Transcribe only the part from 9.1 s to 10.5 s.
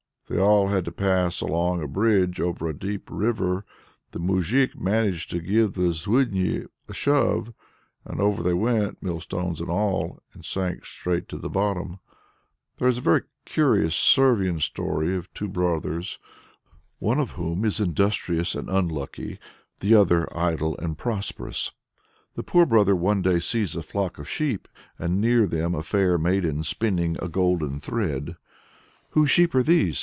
stones and all, and